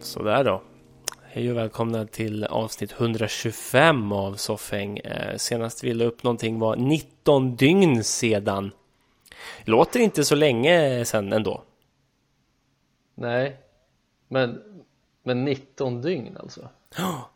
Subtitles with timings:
[0.00, 0.67] Sådär då.
[1.30, 4.98] Hej och välkomna till avsnitt 125 av Soffhäng.
[4.98, 8.70] Eh, senast vi la upp någonting var 19 dygn sedan.
[9.64, 11.62] Låter inte så länge sedan ändå.
[13.14, 13.56] Nej,
[14.28, 14.62] men,
[15.22, 16.68] men 19 dygn alltså?
[16.96, 17.30] Ja,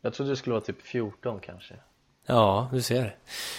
[0.00, 1.74] Jag trodde det skulle vara typ 14 kanske
[2.26, 3.16] ja du ser.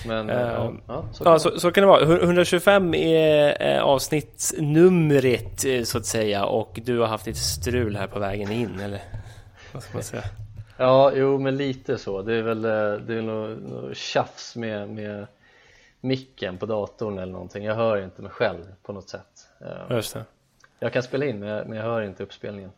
[0.07, 2.05] Men Eh, ja, ja, så kan Ja, det så, så kan det vara.
[2.05, 7.95] Hu- 125 är eh, avsnittsnumret eh, så att säga och du har haft lite strul
[7.95, 9.01] här på vägen in eller?
[9.73, 10.23] Vad ska man säga?
[10.77, 12.21] Ja, jo men lite så.
[12.21, 15.27] Det är väl det är något, något tjafs med, med
[16.01, 17.63] micken på datorn eller någonting.
[17.63, 19.47] Jag hör inte mig själv på något sätt.
[19.89, 20.23] Just det.
[20.79, 22.71] Jag kan spela in men jag, men jag hör inte uppspelningen.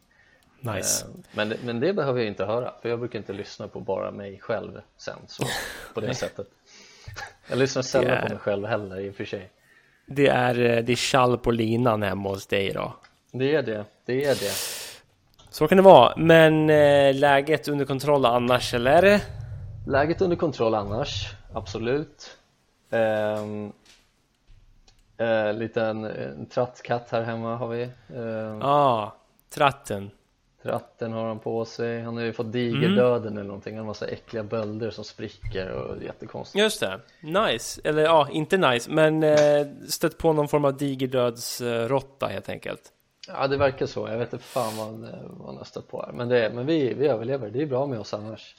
[0.62, 1.06] Nice.
[1.06, 4.12] Eh, Men, men det behöver jag inte höra för jag brukar inte lyssna på bara
[4.12, 5.44] mig själv sen så
[5.94, 6.48] på det sättet.
[7.50, 9.50] Jag lyssnar sällan är- på mig själv heller i och för sig.
[10.06, 12.94] Det är, eh, det är tjall på linan hemma hos dig då.
[13.32, 14.52] Det är det, det är det.
[15.50, 16.14] Så kan det vara.
[16.18, 19.20] Men eh, läget under kontroll annars eller?
[19.88, 22.38] Läget under kontroll annars, absolut.
[22.92, 23.72] Ehm,
[25.18, 27.84] eh, liten en trattkatt här hemma har vi.
[27.84, 29.16] Ehm, Ja, ah,
[29.54, 30.12] tratten.
[30.70, 32.02] Tratten har han på sig.
[32.02, 33.76] Han har ju fått digerdöden eller någonting.
[33.76, 36.64] Han har massa äckliga bölder som spricker och jättekonstigt.
[36.64, 37.00] Just det.
[37.22, 37.82] Nice.
[37.84, 42.82] Eller ja, inte nice, men eh, stött på någon form av digerdödsråtta helt enkelt.
[43.28, 44.08] Ja, det verkar så.
[44.08, 46.14] Jag vet inte fan vad eh, vad han har stött på här.
[46.14, 47.50] Men, det, men vi, vi överlever.
[47.50, 48.56] Det är bra med oss annars.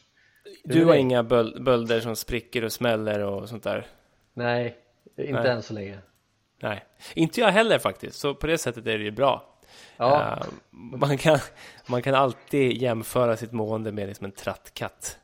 [0.64, 0.98] Du är har det?
[0.98, 3.86] inga böl bölder som spricker och smäller och sånt där?
[4.34, 4.77] Nej,
[5.16, 5.50] inte Nej.
[5.50, 5.98] än så länge.
[6.62, 8.19] Nej, inte jag heller faktiskt.
[8.19, 9.50] Så på det sättet är det ju bra.
[10.00, 11.38] Ja, Eh, man, kan,
[11.87, 15.19] man kan alltid jämföra sitt mående med liksom en trattkatt.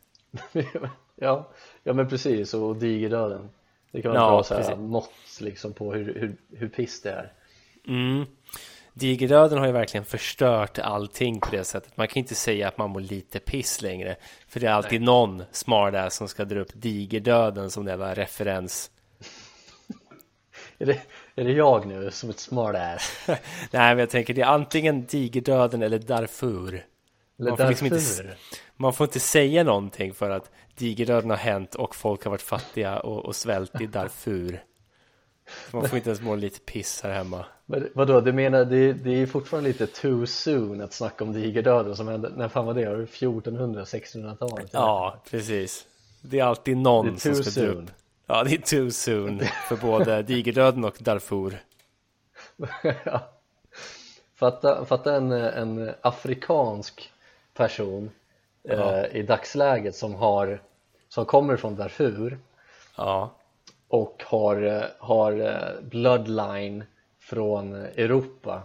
[1.17, 1.49] ja,
[1.83, 2.55] ja men precis.
[2.55, 3.49] Och digerdöden.
[3.93, 4.79] Det kan vara Ja, bra så här, precis.
[4.79, 7.33] mått liksom på hur, hur, hur piss det är.
[7.89, 8.27] Mm.
[8.95, 11.97] Digerdöden har ju verkligen förstört allting på det sättet.
[11.97, 14.17] Man kan inte säga att man mår lite piss längre.
[14.49, 18.91] För det är alltid någon smartass som ska dra upp digerdöden som jävla referens.
[20.89, 21.01] Är det,
[21.43, 23.13] är det jag nu som ett smartass?
[23.27, 23.39] Nej,
[23.71, 26.87] men jag tänker det är antingen digerdöden eller Darfur.
[27.39, 28.37] Eller Man får liksom inte?
[28.77, 32.99] Man får inte säga någonting för att digerdöden har hänt och folk har varit fattiga
[32.99, 34.63] och, och svält i Darfur.
[35.73, 37.47] Man får inte ens må lite piss här hemma.
[37.67, 41.97] Men vadå, du menar det, det är fortfarande lite too soon att snacka om digerdöden
[41.97, 42.89] som hände, när fan var det?
[42.89, 44.71] Var det 1400, 1600-talet?
[44.73, 45.87] Ja, precis.
[46.23, 47.67] Det är alltid någon Det är som ska soon.
[47.67, 47.91] upp.
[48.27, 51.59] Ja, det är too soon för både digerdöden och Darfur.
[53.05, 53.21] Ja.
[54.35, 57.13] fatta, fatta en, en afrikansk
[57.55, 58.11] person
[58.63, 58.97] Ja.
[58.97, 60.63] eh, i dagsläget som har
[61.09, 62.39] som kommer från Darfur
[62.97, 63.31] Ja,
[63.89, 66.85] och har, har eh, bloodline
[67.19, 68.63] från Europa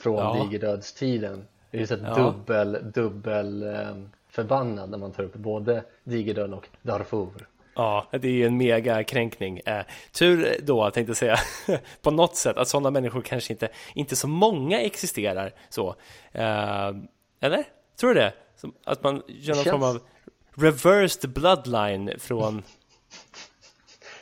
[0.00, 0.42] från Ja.
[0.44, 2.14] digerdödstiden det är ju så Ja.
[2.14, 3.96] dubbel, dubbel eh,
[4.28, 9.04] förbannad när man tar upp både digerdöden och Darfur ja, det är ju en mega
[9.04, 9.58] kränkning.
[9.66, 9.82] Eh,
[10.12, 11.36] tur då, tänkte jag säga,
[12.02, 15.88] på något sätt att sådana människor kanske inte, inte så många existerar så.
[16.32, 16.88] Eh,
[17.40, 17.64] eller?
[18.00, 18.32] Tror du det?
[18.56, 20.00] Som, att man gör någon Känns- form av
[20.54, 22.62] reversed bloodline från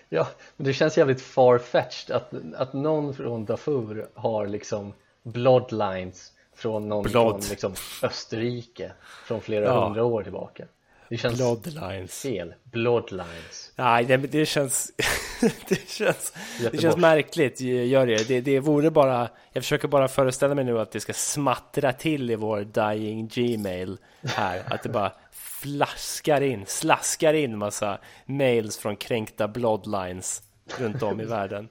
[0.09, 0.27] Ja,
[0.57, 4.93] men det känns jävligt farfetched att, att någon från Darfur har liksom
[5.23, 7.31] bloodlines från någon Blood.
[7.43, 8.93] från liksom Österrike
[9.27, 9.85] från flera Ja.
[9.85, 10.65] hundra år tillbaka
[11.09, 12.23] Det känns bloodlines.
[12.23, 14.93] fel, bloodlines Nej, det, det känns...
[15.69, 16.33] det känns...
[16.73, 18.29] Det känns märkligt, gör det.
[18.29, 18.41] det.
[18.41, 19.29] Det vore bara...
[19.53, 23.99] Jag försöker bara föreställa mig nu att det ska smattra till i vår dying Gmail
[24.23, 24.63] här.
[24.75, 30.43] Att det bara flaskar in, slaskar in massa mails från kränkta bloodlines
[30.79, 31.69] runt om i världen.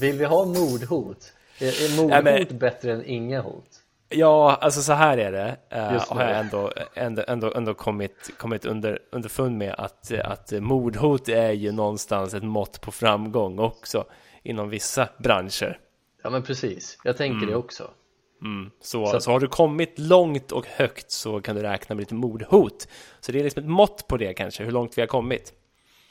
[0.00, 1.32] Vill vi ha mordhot?
[1.58, 3.83] Är, är mordhot men- bättre än inga hot?
[4.08, 5.56] Ja, alltså så här är det.
[5.76, 11.28] Uh, har jag ändå, ändå, ändå, ändå kommit, kommit under, underfund med att, att mordhot
[11.28, 14.04] är ju någonstans ett mått på framgång också
[14.42, 15.78] inom vissa branscher.
[16.22, 17.90] Ja men precis, jag tänker det också
[18.42, 18.70] Mm.
[18.80, 22.14] Så, Så- så, har du kommit långt och högt så kan du räkna med lite
[22.14, 22.88] mordhot.
[23.20, 25.52] Så det är liksom ett mått på det kanske, hur långt vi har kommit.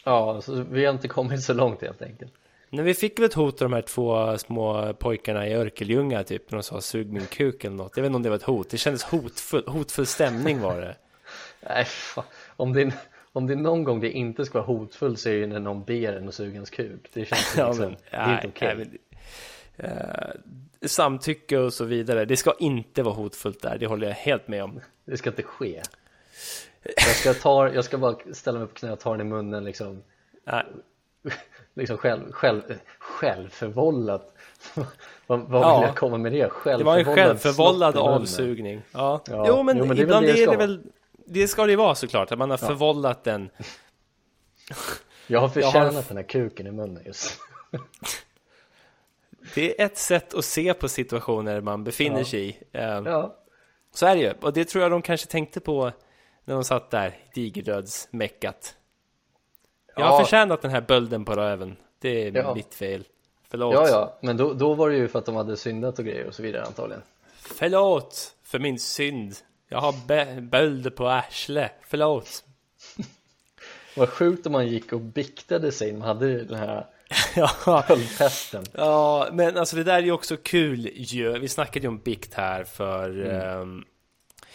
[0.03, 2.33] Ja, så vi har inte kommit så långt helt enkelt
[2.75, 6.51] Men vi fick väl ett hot av de här två små pojkarna i Örkelljunga typ,
[6.51, 7.97] när de sa sug min kuk eller något.
[7.97, 10.95] Jag vet inte om det var ett hot, det kändes hotfull, hotfull stämning var det.
[11.61, 12.23] Nej, fan.
[12.47, 12.93] om din,
[13.33, 15.83] om det är någon gång det inte ska vara hotfullt så är det när någon
[15.83, 18.75] ber en att suga ens kuk Det känns Ja, liksom, men, det är inte okej
[18.75, 18.99] nej,
[19.77, 22.25] men, eh, samtycke och så vidare.
[22.25, 23.77] Det ska inte vara hotfullt där.
[23.77, 24.79] Det håller jag helt med om.
[25.05, 25.81] Det ska inte ske
[26.83, 29.63] jag ska, ta, jag ska bara ställa mig på knä och ta den i munnen
[29.63, 30.03] liksom
[30.45, 30.65] Nej.
[31.73, 32.61] liksom själv, själv,
[32.99, 34.35] självförvållat
[35.27, 35.79] vad, vad Ja.
[35.79, 36.51] vill jag komma med det?
[36.63, 38.81] Det var en Självförvållad i avsugning.
[38.91, 39.21] Ja.
[39.27, 39.45] Ja.
[39.47, 40.81] Jo, men, Jo, men det ibland det är ska det väl
[41.25, 43.49] det ska det vara såklart, att man har förvållat den.
[45.27, 47.39] Jag har Jag har- förtjänat den här kuken i munnen just
[49.55, 52.25] Det är ett sätt att se på situationer man befinner Ja.
[52.25, 52.57] sig i.
[52.71, 53.35] Eh, Ja,
[53.93, 55.91] Så är det ju, och det tror jag de kanske tänkte på
[56.45, 58.75] när de satt där, digerdödsmeckat.
[59.95, 60.19] Jag har Ja.
[60.23, 61.75] förtjänat den här bölden på röven.
[61.99, 62.55] Det är Ja.
[62.55, 63.03] mitt fel.
[63.49, 63.73] Förlåt.
[63.73, 66.27] ja, ja, men då, då var det ju för att de hade syndat och grejer
[66.27, 67.01] och så vidare antagligen
[67.35, 69.35] Förlåt för min synd.
[69.69, 71.69] Jag har bö- böld på arsle.
[71.87, 72.43] Förlåt.
[73.97, 76.85] Vad sjukt om man gick och biktade sig när man hade den här
[77.35, 77.83] ja.
[78.73, 81.39] ja, men alltså det där är ju också kul ju.
[81.39, 83.61] Vi snackade ju om bikt här för Mm.
[83.61, 83.83] ehm,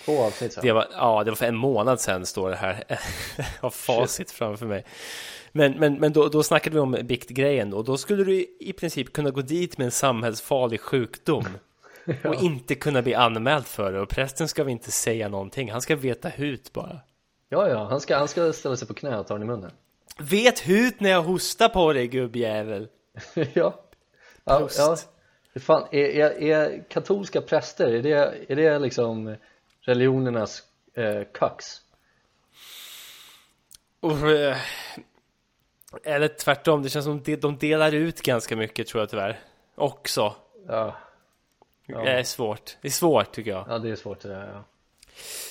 [0.08, 2.84] Två avsnitt sen Det var, ja, det var för en månad sedan står det här.
[2.87, 2.96] Jag
[3.60, 4.84] har facit framför mig.
[5.52, 9.12] Men, men, men då, då snackade vi om biktgrejen och då skulle du i princip
[9.12, 11.44] kunna gå dit med en samhällsfarlig sjukdom
[12.25, 15.72] och inte kunna bli anmäld för det och prästen ska vi inte säga någonting.
[15.72, 17.00] Han ska veta hut bara.
[17.49, 19.70] Ja, ja, han ska, han ska ställa sig på knä och ta den i munnen
[20.19, 22.88] Vet hut när jag hostar på dig gubbjävel.
[23.34, 23.75] Ja,
[24.44, 24.96] ja, ja.
[25.60, 29.37] Fan, är, är, är katolska präster, är det, är det liksom
[29.88, 30.62] religionernas
[30.94, 31.67] eh, kax?
[34.00, 34.56] Och, eh,
[36.05, 39.40] eller tvärtom, det känns som de, de delar ut ganska mycket tror jag tyvärr.
[39.75, 40.35] Också.
[40.67, 40.96] Ja,
[41.87, 42.76] Det är svårt.
[42.81, 43.64] Det är svårt tycker jag.
[43.69, 44.64] ja det är svårt det där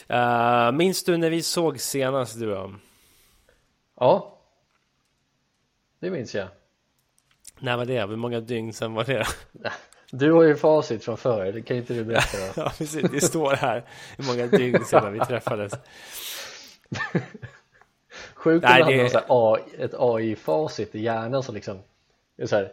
[0.08, 0.68] ja.
[0.68, 2.76] Uh, minns du när vi såg senast du jag?
[4.00, 4.38] Ja,
[6.00, 6.48] det minns jag
[7.60, 8.06] När var det?
[8.06, 9.26] Hur många dygn sedan var det?
[10.12, 13.12] Du har ju facit från förr, det kan inte du berätta ja, precis.
[13.12, 13.84] Det står här
[14.18, 15.74] hur många dygn sedan vi träffades.
[18.34, 21.80] Sjukt om man det- AI, ett AI-facit i hjärnan som liksom
[22.38, 22.72] är så här,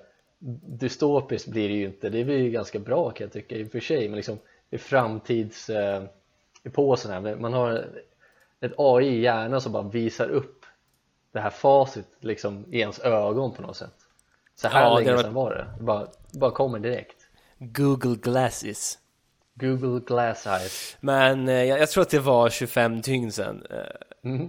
[0.78, 3.70] Dystopiskt blir det ju inte, det blir ju ganska bra kan jag tycka i och
[3.72, 4.08] för sig.
[4.08, 4.38] Men liksom
[4.70, 6.02] i framtids eh,
[6.64, 7.86] här, man har
[8.60, 10.64] ett AI i hjärnan som bara visar upp
[11.32, 13.94] det här facit liksom i ens ögon på något sätt.
[14.54, 17.23] Så här Ja, länge har sedan var det, det bara, bara kommer direkt
[17.72, 18.99] Google Glasses.
[19.55, 23.66] Google Glass Eyes Men eh, jag, jag tror att det var 25 dygn sedan.
[23.70, 24.49] Eh, Mhm.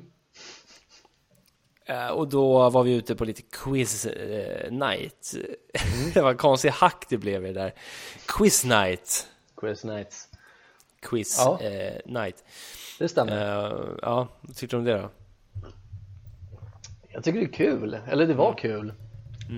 [1.86, 5.36] eh, och då var vi ute på lite quiz eh, night.
[6.14, 7.74] det var en konstig hack det blev i det där.
[8.26, 9.28] Quiz night.
[9.58, 10.28] Quiz Nights
[11.02, 11.62] Quiz Ja.
[11.62, 12.44] eh, night.
[13.00, 15.10] Det stämmer Eh, ja, vad tyckte du om det då?
[17.10, 18.94] Jag tycker det är kul, eller det var kul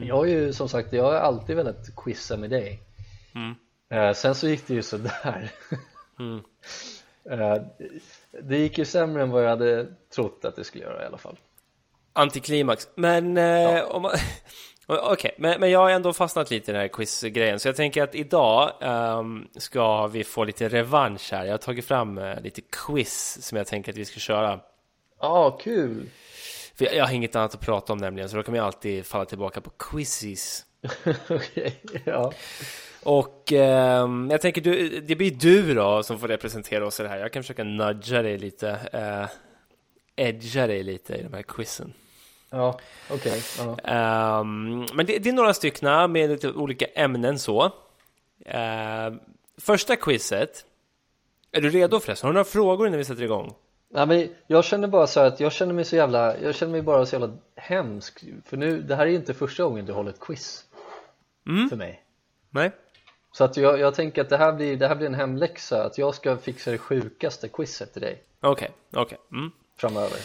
[0.06, 2.82] Jag har ju som sagt, jag har alltid velat quizza med dig
[3.38, 3.56] Mm.
[3.90, 5.52] Eh, Sen så gick det ju sådär
[6.20, 6.42] Mm.
[7.30, 7.62] Eh,
[8.44, 11.18] Det gick ju sämre än vad jag hade trott att det skulle göra i alla
[11.18, 11.38] fall
[12.14, 12.88] Antiklimax.
[12.96, 14.12] Men eh, om man...
[14.88, 17.60] Okej, men, men jag har ändå fastnat lite i den här quizgrejen.
[17.60, 21.46] Så jag tänker att idag ehm, ska vi få lite revansch här.
[21.46, 24.60] Jag har tagit fram lite quiz som jag tänker att vi ska köra.
[25.20, 26.10] Ja, ah, kul!
[26.76, 29.06] För jag, jag har inget annat att prata om nämligen, så då kommer jag alltid
[29.06, 30.66] falla tillbaka på quizzes.
[31.30, 32.32] Okej, ja
[33.04, 37.10] Och ehm, jag tänker, du, det blir du då som får representera oss i det
[37.10, 37.18] här.
[37.18, 39.30] Jag kan försöka nudga dig lite, uh,
[40.16, 41.94] edga dig lite i de här quizen.
[42.50, 42.80] Ja,
[43.10, 43.78] okej ja.
[43.84, 47.72] Ehm, men det, det är några stycken med lite olika ämnen så.
[48.46, 49.20] Ehm,
[49.58, 50.66] första quizet.
[51.52, 52.28] Är du redo förresten?
[52.28, 53.56] Har du några frågor innan vi sätter igång?
[53.90, 56.82] Nej, men jag känner bara så att jag känner mig så jävla Jag känner mig
[56.82, 60.20] bara så jävla hemsk För nu, det här är inte första gången du håller ett
[60.20, 60.66] quiz
[61.48, 61.70] Mm.
[61.70, 62.04] För mig
[62.50, 62.72] Nej?
[63.32, 65.98] Så att jag, jag tänker att det här, blir, det här blir en hemläxa Att
[65.98, 69.18] jag ska fixa det sjukaste quizet till dig Okej, okej.
[69.32, 69.52] Mm.
[69.76, 70.18] framöver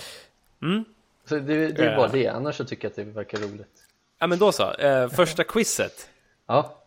[0.63, 0.85] Mm.
[1.25, 1.97] Så det, det är Ja.
[1.97, 3.85] bara det, annars så tycker jag att det verkar roligt
[4.19, 6.09] Ja men då så, Eh, första quizet.
[6.47, 6.79] Ja,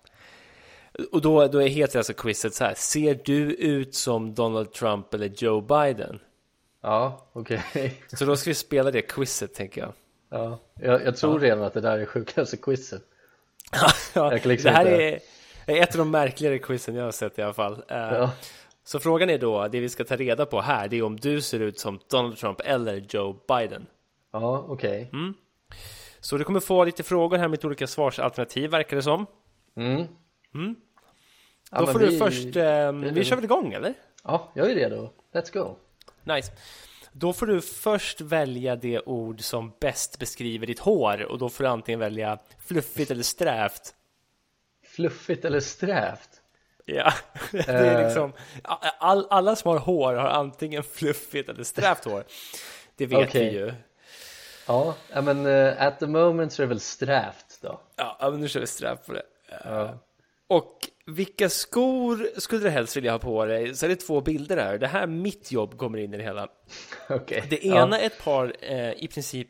[1.11, 2.73] Och då, då heter alltså quizet så här.
[2.73, 6.19] Ser du ut som Donald Trump eller Joe Biden?
[6.81, 9.93] ja, okej Så då ska vi spela det quizet tänker jag.
[10.29, 10.59] ja.
[10.81, 13.01] jag, jag tror redan att det där är sjukaste quizet
[14.13, 15.19] ja, det här är,
[15.65, 17.73] är ett av de märkligare quizen jag har sett i alla fall.
[17.73, 18.31] Eh, Ja,
[18.83, 21.41] Så frågan är då, det vi ska ta reda på här, det är om du
[21.41, 23.85] ser ut som Donald Trump eller Joe Biden.
[24.33, 25.11] ja okej
[26.19, 29.25] Så du kommer få lite frågor här med lite olika svarsalternativ, verkar det som.
[29.77, 30.75] mm.
[31.71, 33.93] Ja, Då får vi- du först, eh, vi kör väl igång eller?
[34.23, 35.75] Ja, jag är redo, let's go
[36.23, 36.51] Nice.
[37.17, 41.63] Då får du först välja det ord som bäst beskriver ditt hår och då får
[41.63, 43.95] du antingen välja fluffigt eller strävt.
[44.83, 46.29] Fluffigt eller strävt?
[46.85, 47.13] Ja,
[47.51, 48.33] det är liksom
[48.97, 52.23] all, alla som har hår har antingen fluffigt eller strävt hår.
[52.95, 53.49] Det vet Okej.
[53.49, 53.73] vi ju.
[54.67, 57.79] Ja, ja, men eh, at the moment så är det väl strävt då.
[57.95, 59.25] Ja, ja, men nu kör vi strävt på det.
[59.63, 59.99] Ja.
[60.47, 63.75] Och vilka skor skulle du helst vilja ha på dig?
[63.75, 64.77] Så är det två bilder här.
[64.77, 66.47] Det här mitt jobb kommer in i det hela.
[67.09, 67.43] Okej.
[67.49, 67.83] Det ja.
[67.83, 69.47] ena är ett par eh, i princip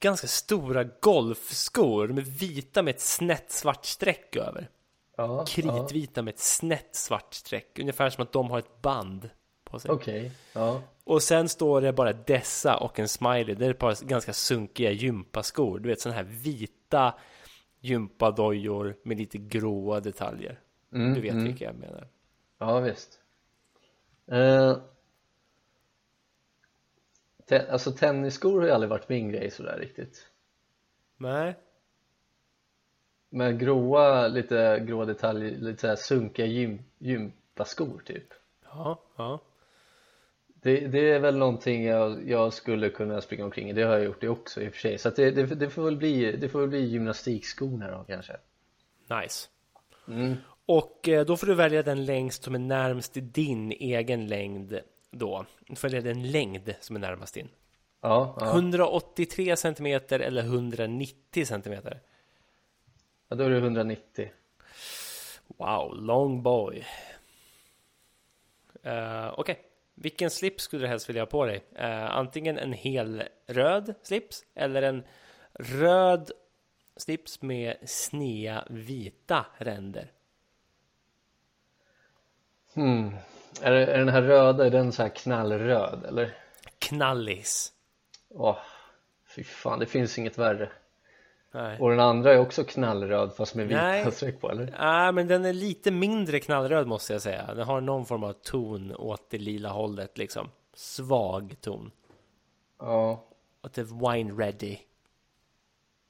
[0.00, 2.08] ganska stora golfskor.
[2.08, 4.68] De är vita med ett snett svart streck över.
[5.16, 5.44] Ja, ja.
[5.44, 7.78] Kritvita med ett snett svart streck.
[7.78, 9.30] Ungefär som att de har ett band
[9.64, 9.90] på sig.
[9.90, 10.82] Okej, ja.
[11.04, 13.54] Och sen står det bara dessa och en smiley.
[13.54, 15.78] Det är ett par ganska sunkiga gympaskor.
[15.78, 17.14] Du vet sådana här vita
[17.80, 20.60] gympadojor med lite gråa detaljer.
[20.92, 21.44] Mm, Du vet mm.
[21.44, 22.08] vilka jag menar.
[22.58, 23.20] Ja, visst.
[24.26, 24.76] Eh,
[27.46, 30.26] te- alltså tennisskor har ju aldrig varit min grej sådär riktigt.
[31.16, 31.54] Nej,
[33.30, 38.26] Men gråa, lite grå detaljer, lite såhär sunkiga gym, gympaskor typ.
[38.64, 39.40] ja, ja.
[40.64, 44.04] Det, det är väl någonting jag, jag skulle kunna springa omkring i, det har jag
[44.04, 44.98] gjort det också i och för sig.
[44.98, 48.36] Så det, det, det, får väl bli, det får väl bli gymnastikskorna då kanske.
[49.22, 49.48] Nice.
[50.08, 50.34] Mm.
[50.66, 55.46] Och eh, då får du välja den längst som är närmst din egen längd då.
[55.66, 57.48] Du får välja den längd som är närmast din.
[58.00, 58.50] Ja, ja.
[58.52, 62.00] 183 centimeter eller 190 centimeter.
[63.28, 64.30] ja, då är det 190.
[65.46, 66.84] Wow, long boy.
[68.86, 69.58] Uh, Okej,
[69.94, 71.64] vilken slips skulle du helst vilja ha på dig?
[71.74, 75.04] Eh, antingen en hel röd slips eller en
[75.54, 76.30] röd
[76.96, 80.12] slips med snea vita ränder.
[82.74, 83.10] Hmm.
[83.62, 86.36] Är, är den här röda, är den så här knallröd eller?
[86.78, 87.72] Knallis.
[88.30, 88.58] Åh,
[89.36, 90.70] fy fan, det finns inget värre.
[91.54, 91.78] Nej.
[91.80, 94.74] Och den andra är också knallröd fast med vita streck på eller?
[94.78, 97.54] Nej, men den är lite mindre knallröd måste jag säga.
[97.54, 100.48] Den har någon form av ton åt det lila hållet liksom.
[100.74, 101.90] Svag ton.
[102.78, 103.24] Ja.
[103.62, 104.76] Åt det wine ready.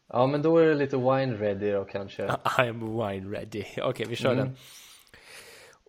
[0.08, 2.26] Ja men då är det lite wine ready då kanske.
[2.42, 3.64] I'm wine ready.
[3.82, 4.56] Okej, vi kör den.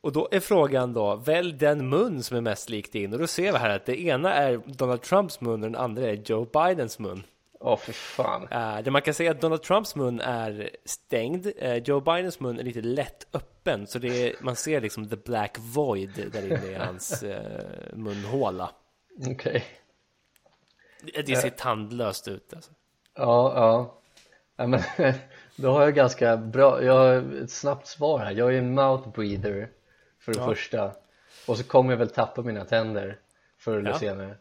[0.04, 3.14] Och då är frågan då, välj den mun som är mest lik din.
[3.14, 6.02] Och då ser vi här att det ena är Donald Trumps mun och den andra
[6.02, 7.24] är Joe Bidens mun.
[7.60, 8.48] Åh fy fan.
[8.86, 11.48] Uh, man kan säga att Donald Trumps mun är stängd.
[11.58, 13.88] Eh, Joe Bidens mun är lite lätt öppen.
[13.88, 17.62] Så det är, man ser liksom the black void där inne i hans eh,
[17.94, 18.72] munhåla.
[19.28, 19.64] Okej.
[21.02, 22.72] Det, det ser tandlöst ut alltså.
[23.16, 24.00] Ja, ja.
[24.56, 24.82] ja men,
[25.56, 28.32] då har jag ganska bra, jag har ett snabbt svar här.
[28.32, 29.70] Jag är en mouth breather
[30.26, 30.46] för det Ja.
[30.48, 30.92] första.
[31.48, 33.18] Och så kommer jag väl tappa mina tänder
[33.60, 34.00] förr eller Ja.
[34.00, 34.36] senare.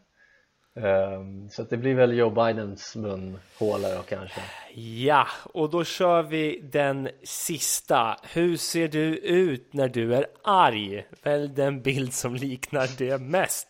[0.75, 4.41] Ehm, så att det blir väl Joe Bidens munhåla då kanske.
[4.75, 8.17] Ja, och då kör vi den sista.
[8.23, 11.05] Hur ser du ut när du är arg?
[11.23, 13.67] Välj den bild som liknar det mest.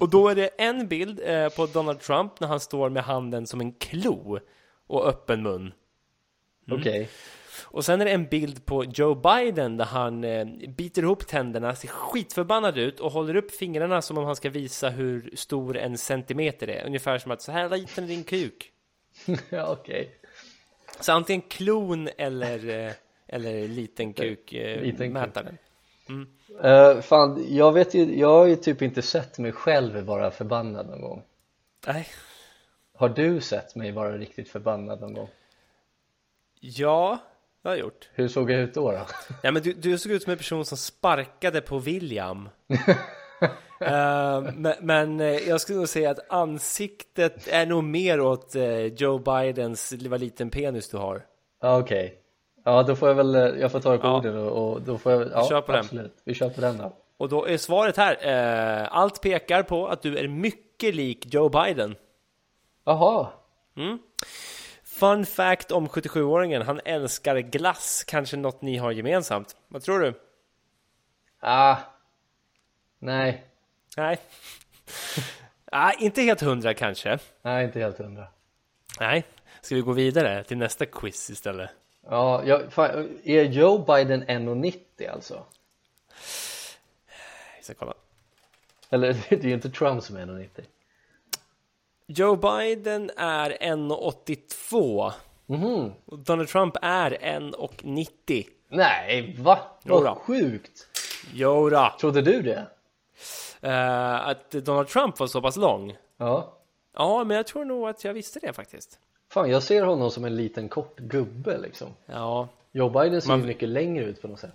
[0.00, 3.46] Och då är det en bild eh, på Donald Trump när han står med handen
[3.46, 4.38] som en klo
[4.86, 5.72] och öppen mun.
[6.70, 7.08] Okej.
[7.64, 11.74] Och sen är det en bild på Joe Biden där han eh, biter ihop tänderna,
[11.74, 15.98] ser skitförbannad ut och håller upp fingrarna som om han ska visa hur stor en
[15.98, 16.86] centimeter är.
[16.86, 18.72] Ungefär som att så här liten är din kuk.
[19.50, 20.14] ja okej.
[21.00, 22.92] Så antingen klon eller, eh,
[23.26, 25.58] eller liten kuk, eh, Liten mätaren.
[26.64, 30.88] Uh, fan, jag vet ju, jag har ju typ inte sett mig själv vara förbannad
[30.88, 31.22] någon gång.
[31.86, 32.08] Nej.
[32.94, 35.28] Har du sett mig vara riktigt förbannad någon gång?
[36.60, 37.18] Ja,
[37.68, 38.08] har jag gjort.
[38.12, 38.92] Hur såg jag ut då?
[38.92, 39.06] då?
[39.42, 42.48] Ja, men du, du såg ut som en person som sparkade på William.
[43.80, 48.84] Eh, men, men eh, jag skulle nog säga att ansiktet är nog mer åt eh,
[48.84, 51.26] Joe Bidens lilla liten penis du har.
[51.62, 52.14] Ja okej
[52.64, 54.16] Ja då får jag väl, jag får ta det på Ja.
[54.16, 55.80] orden och, och då får jag, ja kör på den.
[55.80, 56.12] absolut.
[56.24, 58.16] Vi kör på den då Och då är svaret här.
[58.82, 61.94] Eh, allt pekar på att du är mycket lik Joe Biden.
[62.84, 63.26] Jaha,
[64.98, 68.04] Fun fact om 77-åringen, han älskar glass.
[68.06, 69.56] Kanske något ni har gemensamt.
[69.68, 70.14] Vad tror du?
[71.40, 71.76] ah
[72.98, 73.44] Nej,
[73.96, 74.18] Nej.
[75.72, 77.18] ah, inte helt hundra kanske.
[77.42, 78.26] nej inte helt hundra
[79.00, 79.24] Nej.
[79.60, 81.70] Ska vi gå vidare till nästa quiz istället?
[82.06, 85.44] Ja, jag, fan, är Joe Biden 1,90 alltså?
[87.58, 87.94] Vi ska kolla.
[88.90, 90.48] Eller det är ju inte Trump som är 1,90
[92.10, 95.12] Joe Biden är 1,82
[95.46, 98.46] Mhm, och Donald Trump är 1,90.
[98.68, 99.58] nej va?
[99.82, 100.86] Vad sjukt!
[101.32, 101.92] Jodå.
[102.00, 102.66] Trodde du det?
[103.64, 105.96] Uh, att Donald Trump var så pass lång.
[106.16, 106.54] Ja.
[106.94, 108.98] Ja, men jag tror nog att jag visste det faktiskt.
[109.30, 111.88] Fan, jag ser honom som en liten kort gubbe liksom.
[112.06, 114.54] Ja, Joe Biden ser Man- mycket längre ut på något sätt.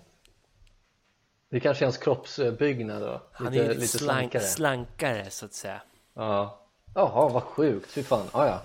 [1.50, 3.20] Det är kanske är hans kroppsbyggnad då.
[3.32, 4.42] han lite, är lite, lite slank, slankare.
[4.42, 5.80] slankare så att säga.
[6.14, 6.60] Ja.
[6.94, 7.90] Jaha, vad sjukt.
[7.90, 8.26] Fy fan.
[8.32, 8.62] Ah, ja.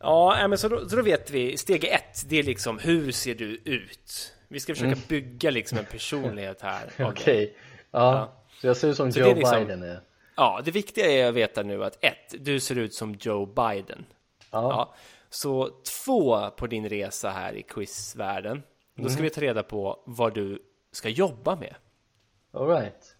[0.00, 3.34] Ja, men så då, så då vet vi, steg ett, det är liksom hur ser
[3.34, 4.32] du ut?
[4.48, 6.90] Vi ska försöka bygga liksom en personlighet här.
[6.96, 7.10] Mm.
[7.12, 7.56] Okej.
[7.90, 8.14] Ja.
[8.14, 8.32] Ja.
[8.60, 10.00] Så jag ser ut som Så Joe liksom- Biden är.
[10.36, 14.04] Ja, det viktiga är att veta nu att ett, du ser ut som Joe Biden.
[14.50, 14.70] Ja.
[14.70, 14.94] Ja,
[15.30, 15.70] så
[16.04, 18.62] två på din resa här i quizvärlden.
[18.96, 20.62] Då ska vi ta reda på vad du
[20.92, 21.74] ska jobba med.
[22.52, 23.11] All right.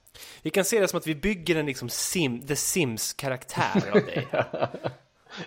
[0.43, 4.29] Vi kan se det som att vi bygger en liksom sim, The Sims-karaktär av dig.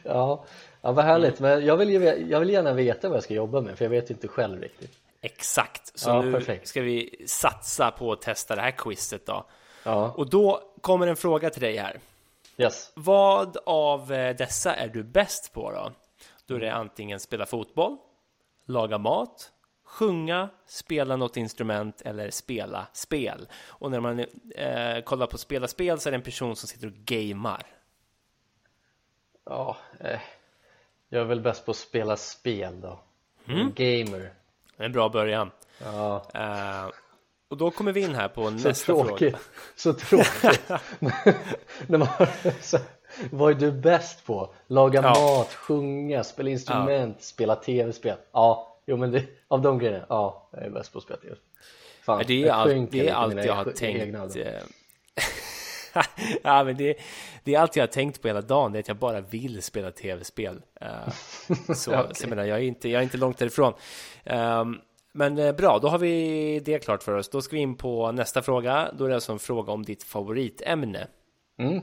[0.03, 0.45] Ja.
[0.81, 1.39] ja, vad härligt.
[1.39, 3.89] Men jag vill, ju, jag vill gärna veta vad jag ska jobba med för jag
[3.89, 4.91] vet inte själv riktigt.
[5.22, 6.67] Exakt, så Ja, nu perfekt.
[6.67, 9.45] ska vi satsa på att testa det här quizet då.
[9.84, 10.12] Ja.
[10.17, 12.00] Och då kommer en fråga till dig här.
[12.57, 12.91] Yes.
[12.95, 15.91] Vad av eh, dessa är du bäst på då?
[16.48, 17.98] Då är det antingen spela fotboll,
[18.65, 19.51] laga mat,
[19.86, 23.48] sjunga, spela något instrument eller spela spel.
[23.68, 24.20] Och när man
[24.56, 27.65] eh, kollar på spela spel så är det en person som sitter och gamer.
[29.46, 29.77] Ja.
[30.00, 30.20] Eh.
[31.10, 33.00] Jag är väl bäst på att spela spel då.
[33.48, 33.72] Mm.
[33.75, 34.34] Gamer.
[34.77, 35.51] En bra början.
[35.84, 36.25] Ja.
[36.34, 36.89] Eh,
[37.48, 39.36] och då kommer vi in här på Så nästa tråkigt.
[39.36, 39.39] fråga.
[39.75, 40.70] Så tråkigt.
[41.88, 42.08] När man,
[42.62, 42.77] så,
[43.32, 44.54] vad är du bäst på?
[44.68, 45.10] Laga Ja.
[45.10, 48.18] mat, sjunga, spela instrument, spela tv-spel.
[48.32, 51.36] Ja, jo men det, av de grejerna, ja, jag är bäst på att spela.
[52.01, 54.36] Fan, Det är, sjönk det är allt jag har tänkt.
[54.36, 54.62] eh,
[56.44, 56.98] ja, men det,
[57.44, 59.62] det är allt jag har tänkt på hela dagen, det är att jag bara vill
[59.62, 60.62] spela tv-spel.
[60.82, 61.10] Eh,
[61.68, 63.74] så, så jag, menar, jag, är inte, jag är inte långt därifrån.
[64.24, 64.80] Ehm,
[65.12, 67.30] men eh, bra, då har vi det klart för oss.
[67.30, 68.92] Då ska vi in på nästa fråga.
[68.98, 71.08] Då är det alltså en fråga om ditt favoritämne.
[71.58, 71.82] Mm.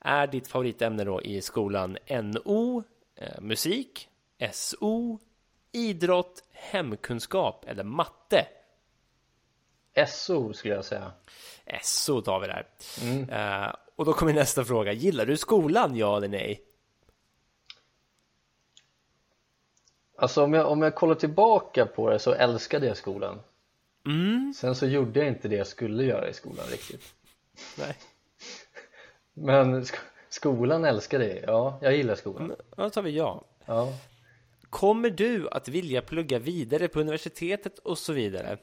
[0.00, 2.82] Är ditt favoritämne då i skolan NO,
[3.40, 4.08] musik,
[4.52, 5.18] SO,
[5.76, 8.46] idrott, hemkunskap eller matte?
[10.08, 11.12] SO skulle jag säga.
[11.82, 12.66] SO tar vi där.
[13.66, 14.92] Eh, och då kommer nästa fråga.
[14.92, 16.62] Gillar du skolan, ja eller nej?
[20.18, 23.40] Alltså om jag, om jag kollar tillbaka på det så älskade jag skolan.
[24.06, 24.54] Mm.
[24.56, 27.14] Sen så gjorde jag inte det jag skulle göra i skolan riktigt.
[27.78, 27.96] Nej.
[29.34, 32.54] Men sk- skolan älskade jag, ja, jag gillar skolan.
[32.76, 33.44] Ja, Då tar vi ja.
[33.64, 33.92] Ja.
[34.76, 38.58] Kommer du att vilja plugga vidare på universitetet och så vidare?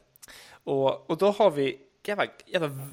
[0.64, 2.88] Och, och då har vi, jävla, jävla,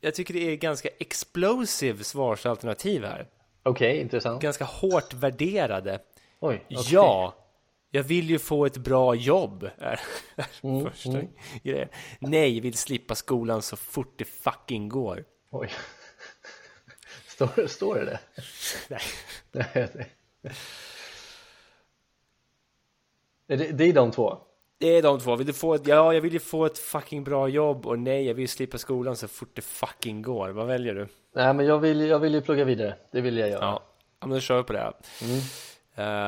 [0.00, 3.26] jag tycker det är ganska explosive svarsalternativ här.
[3.62, 4.42] Okej, intressant.
[4.42, 6.00] Ganska hårt värderade.
[6.40, 6.84] Oj, okej.
[6.90, 7.34] Ja,
[7.90, 9.70] jag vill ju få ett bra jobb.
[9.78, 10.00] Är
[10.62, 11.20] Mm, första
[11.62, 11.88] grejen.
[12.18, 15.24] Nej, vill slippa skolan så fort det fucking går.
[15.50, 15.70] Oj.
[17.26, 18.20] Står, står det det?
[19.52, 20.06] Nej.
[23.48, 24.38] Det- Är det, är de två?
[24.78, 25.36] Det är de två.
[25.36, 28.26] Vill du få ett, ja, jag vill ju få ett fucking bra jobb och nej,
[28.26, 30.48] jag vill slippa skolan så fort det fucking går.
[30.50, 31.08] Vad väljer du?
[31.34, 33.82] Nej men jag vill, jag vill ju plugga vidare, det vill jag göra Ja,
[34.20, 34.78] ja men då kör vi på det.
[34.78, 34.92] här.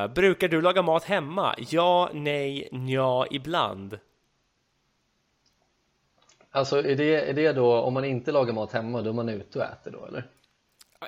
[0.05, 1.55] Eh, brukar du laga mat hemma?
[1.59, 3.99] Ja, nej, ja, ibland.
[6.51, 9.29] Alltså är det, är det då, om man inte lagar mat hemma, då är man
[9.29, 10.27] ute och äter då eller?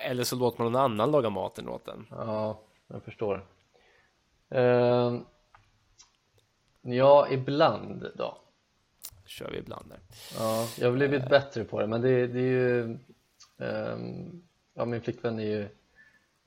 [0.03, 2.07] Eller så låter man någon annan laga maten åt en.
[2.11, 3.47] Ja, jag förstår
[4.51, 5.25] Ehm,
[6.83, 8.39] Ja, ibland då.
[9.27, 9.99] Kör vi ibland där.
[10.39, 12.99] Ja, jag har blivit bättre på det men det, det är ju
[13.59, 14.43] ehm,
[14.75, 15.69] Ja, min flickvän är ju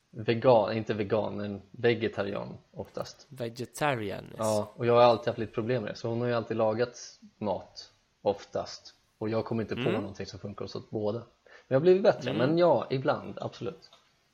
[0.10, 3.28] vegan, inte vegan men vegetarian oftast.
[3.30, 4.26] Vegetarian.
[4.38, 6.58] Ja, och jag har alltid haft lite problem med det så hon har ju alltid
[6.58, 8.94] lagat mat oftast.
[9.18, 11.20] Och jag kommer inte på någonting som funkar hos båda.
[11.20, 11.26] Men
[11.68, 13.90] jag har blivit bättre, men ja, ibland, absolut.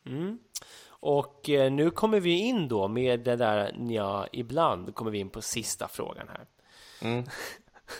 [0.05, 0.39] Mm.
[1.01, 5.29] Och eh, nu kommer vi in då med det där ja, ibland kommer vi in
[5.29, 6.45] på sista frågan här.
[7.01, 7.23] Mm.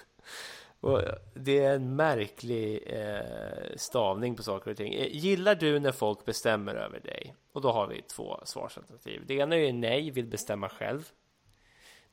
[0.79, 1.01] och
[1.33, 4.93] det är en märklig eh, stavning på saker och ting.
[4.93, 7.35] Eh, Gillar du när folk bestämmer över dig?
[7.51, 9.23] Och då har vi två svarsalternativ.
[9.25, 11.09] Det ena är nej, vill bestämma själv.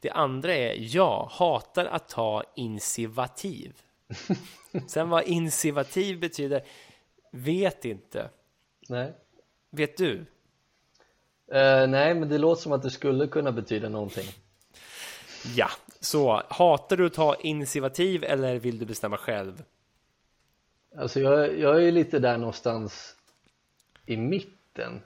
[0.00, 3.82] Det andra är ja, hatar att ta initiativ.
[4.86, 6.62] Sen vad initiativ betyder,
[7.32, 8.30] vet inte.
[8.88, 9.14] Nej
[9.70, 10.26] Vet du?
[11.52, 14.28] Eh, nej, men det låter som att det skulle kunna betyda någonting.
[15.56, 15.68] Ja,
[16.00, 19.64] så hatar du att ta initiativ eller vill du bestämma själv?
[20.96, 23.16] Alltså jag, jag är lite där någonstans
[24.06, 25.00] i mitten.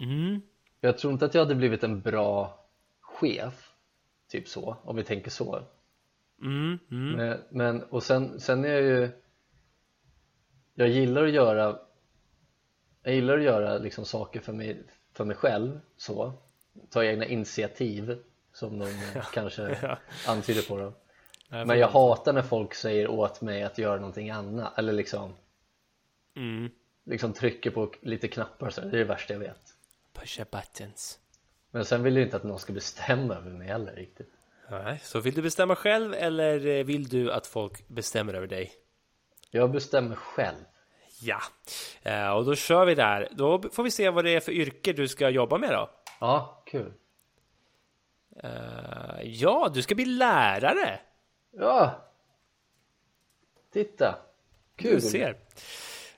[0.00, 0.40] Mm.
[0.80, 2.64] Jag tror inte att jag hade blivit en bra
[3.00, 3.72] chef,
[4.28, 5.62] typ så, om vi tänker så.
[6.42, 7.12] Mm, mm.
[7.16, 9.10] Men, men och sen, sen är jag ju,
[10.74, 11.78] jag gillar att göra
[13.02, 14.82] Jag gillar att göra liksom saker för mig,
[15.18, 16.32] för mig själv så
[16.90, 18.18] ta egna initiativ
[18.52, 18.88] som de
[19.32, 19.98] kanske ja.
[20.26, 20.92] antyder på dem
[21.48, 25.34] men jag hatar när folk säger åt mig att göra någonting annat eller liksom
[26.36, 26.70] Mm.
[27.04, 29.74] liksom trycker på lite knappar så det är det värsta jag vet
[30.12, 31.18] Pusha buttons.
[31.70, 34.30] men sen vill jag inte att någon ska bestämma över mig heller riktigt
[34.70, 38.72] Nej, så vill du bestämma själv eller vill du att folk bestämmer över dig?
[39.50, 40.64] jag bestämmer själv
[41.20, 41.40] Ja,
[42.02, 43.28] eh, och då kör vi där.
[43.32, 45.90] Då får vi se vad det är för yrke du ska jobba med då.
[46.20, 46.92] ja, kul
[48.42, 51.00] Eh, ja, du ska bli lärare.
[51.56, 52.04] ja
[53.72, 54.18] titta
[54.76, 55.36] kul Du ser.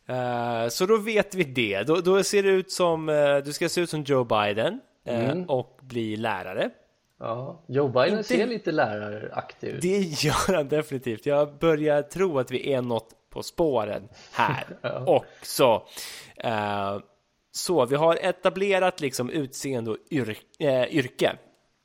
[0.07, 1.83] Eh, så då vet vi det.
[1.83, 3.07] Då, då ser det ut som
[3.45, 5.45] du ska se ut som Joe Biden Mm.
[5.51, 6.71] och bli lärare.
[7.19, 11.27] ja, Joe Biden Inte- ser lite läraraktig ut Det gör han definitivt.
[11.27, 14.65] Jag börjar tro att vi är något på spåren här
[15.07, 15.83] också.
[16.37, 16.99] Eh,
[17.53, 21.39] så vi har etablerat liksom utseende och yr eh, yrke.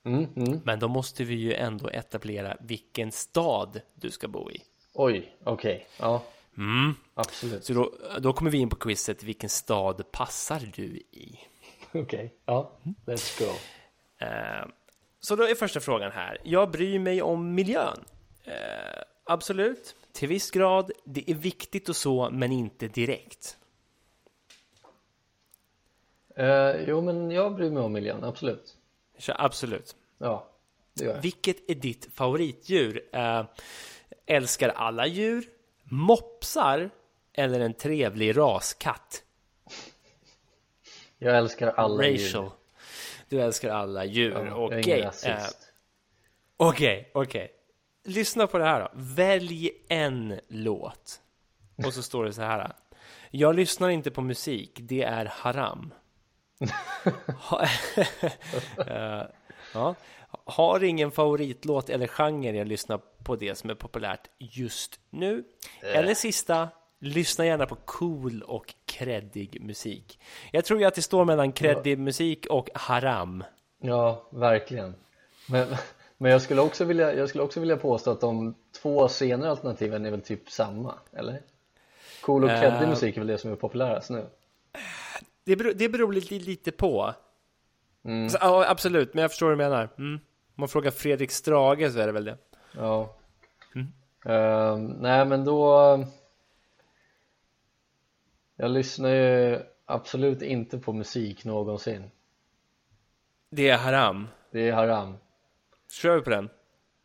[0.05, 0.61] mm, mm.
[0.65, 4.61] Men då måste vi ju ändå etablera vilken stad du ska bo i.
[4.93, 6.23] oj, okej, ja
[6.57, 6.95] Mm.
[7.13, 11.39] absolut Så då, då kommer vi in på quizet, vilken stad passar du i?
[11.93, 12.71] okej, ja,
[13.05, 13.51] let's go
[14.19, 14.65] Eh,
[15.19, 16.37] så då är första frågan här.
[16.43, 18.05] Jag bryr mig om miljön.
[18.43, 20.91] Eh, absolut, till viss grad.
[21.03, 23.57] Det är viktigt och så, men inte direkt.
[26.35, 28.77] Eh, jo men jag bryr mig om miljön, absolut
[29.17, 29.95] Så absolut.
[30.17, 30.49] Ja,
[30.93, 33.09] det gör jag Vilket är ditt favoritdjur?
[33.13, 33.45] Eh,
[34.25, 35.49] älskar alla djur?
[35.83, 36.89] Mopsar?
[37.33, 39.23] Eller en trevlig raskatt?
[41.17, 42.17] Jag älskar alla Rachel.
[42.17, 42.49] djur
[43.29, 44.45] Du älskar alla djur.
[44.45, 44.99] ja, Okej.
[45.01, 45.71] eh, rasist
[46.57, 47.54] Okej, okej.
[48.05, 48.89] Lyssna på det här då.
[48.93, 51.21] Välj en låt.
[51.85, 52.73] Och så står det så här.
[53.31, 55.93] Jag lyssnar inte på musik, det är haram.
[57.39, 57.65] Ha,
[58.87, 59.23] Eh,
[59.73, 59.95] ja.
[60.45, 65.43] Har ingen favoritlåt eller genre jag lyssnar på det som är populärt just nu.
[65.81, 70.19] Eller sista, lyssna gärna på cool och kreddig musik.
[70.51, 73.43] Jag tror ju att det står mellan kreddig musik och haram.
[73.81, 74.95] Ja, verkligen
[75.47, 75.67] Men,
[76.17, 80.05] men jag, skulle också vilja, jag skulle också vilja påstå att de två senare alternativen
[80.05, 81.41] är väl typ samma, eller?
[82.21, 82.89] Cool och kreddig Eh.
[82.89, 84.25] musik är väl det som är populärast nu
[85.43, 87.13] Det beror, det beror lite, lite på.
[88.05, 88.29] Mm.
[88.29, 89.89] Så, ja, absolut, men jag förstår vad du menar.
[89.97, 90.13] Mm.
[90.55, 92.37] Om man frågar Fredrik Strage så är det väl det.
[92.71, 93.15] Ja
[93.75, 93.87] Mm.
[94.25, 96.05] Ehm, Nej men då
[98.55, 102.11] Jag lyssnar ju absolut inte på musik någonsin
[103.49, 104.27] Det är haram.
[104.51, 105.17] Det är haram
[105.91, 106.49] Kör vi på den?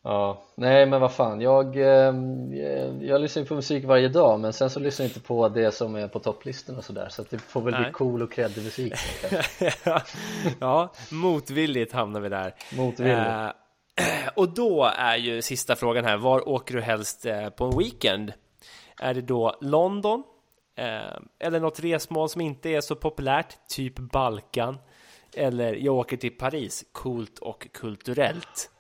[0.03, 4.53] Ja, nej men vad fan, jag, ehm, jag, jag lyssnar på musik varje dag men
[4.53, 7.31] sen så lyssnar jag inte på det som är på topplistorna och sådär så att
[7.31, 7.83] det får väl Nej.
[7.83, 8.95] bli cool och kreddig musik
[10.61, 12.55] ja, motvilligt hamnar vi där.
[12.77, 13.19] Motvilligt.
[13.19, 13.51] Eh,
[14.35, 16.17] och då är ju sista frågan här.
[16.17, 18.33] Var åker du helst eh, på en weekend?
[19.01, 20.23] Är det då London?
[20.77, 24.79] Eh, eller något resmål som inte är så populärt, typ Balkan?
[25.37, 28.71] Eller jag åker till Paris, coolt och kulturellt.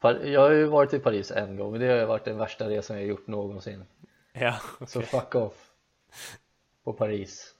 [0.00, 2.68] Jag har ju varit i Paris en gång men det har ju varit den värsta
[2.68, 3.84] resan jag gjort någonsin
[4.32, 5.70] Ja, Så fuck off
[6.84, 7.54] På Paris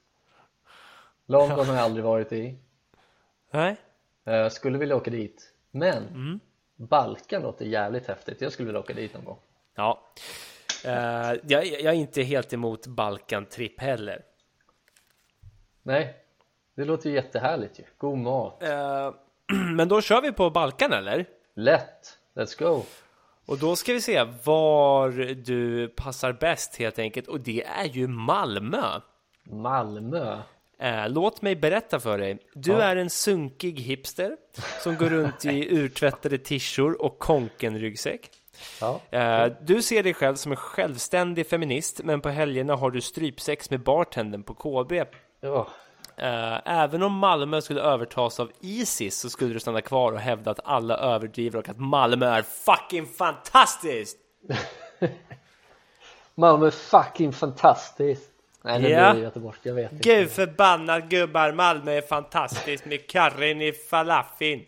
[1.26, 2.58] London har jag aldrig varit i
[3.50, 3.76] nej?
[4.24, 6.40] Eh, Skulle vilja åka dit Men Mm.
[6.76, 9.38] Balkan låter jävligt häftigt, jag skulle vilja åka dit någon gång
[9.74, 10.02] Ja.
[10.84, 10.92] Eh,
[11.46, 14.24] jag, jag är inte helt emot Balkan-tripp heller.
[15.82, 16.16] Nej,
[16.76, 19.14] det låter ju jättehärligt ju, god mat Eh,
[19.74, 21.26] men då kör vi på Balkan eller?
[21.56, 22.82] Lätt, let's go
[23.46, 27.28] Och då ska vi se var du passar bäst helt enkelt.
[27.28, 29.00] Och det är ju Malmö.
[29.50, 30.38] Malmö
[30.78, 32.38] Eh, låt mig berätta för dig.
[32.54, 32.82] Du Ja.
[32.82, 34.36] är en sunkig hipster
[34.82, 38.30] som går runt i urtvättade tishor och konken-ryggsäck.
[38.80, 43.00] Ja, Eh, du ser dig själv som en självständig feminist, men på helgerna har du
[43.00, 44.92] strypsex med bartendern på KB.
[45.40, 45.68] ja.
[46.18, 50.50] Eh, även om Malmö skulle övertas av Isis så skulle du stanna kvar och hävda
[50.50, 54.18] att alla överdriver och att Malmö är fucking fantastiskt!
[56.35, 58.31] Malmö är fucking fantastiskt
[58.62, 59.12] Nej det Ja.
[59.12, 64.66] blir Göteborg, jag vet inte Gud förbannat gubbar, Malmö är fantastiskt med karren i falafin.